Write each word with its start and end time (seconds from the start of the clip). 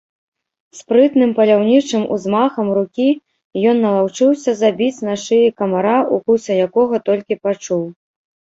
Спрытным 0.77 1.33
паляўнічым 1.39 2.01
узмахам 2.15 2.67
рукі 2.77 3.09
ён 3.73 3.83
налаўчыўся 3.85 4.51
забіць 4.63 5.03
на 5.11 5.15
шыі 5.25 5.47
камара, 5.63 5.95
укусы 6.19 6.51
якога 6.67 6.95
толькі 7.13 7.41
пачуў. 7.47 7.87